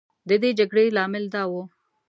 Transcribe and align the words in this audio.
د 0.29 0.31
دې 0.41 0.49
جګړې 0.59 0.85
لامل 0.97 1.25
دا 1.33 1.43
و. 1.51 1.53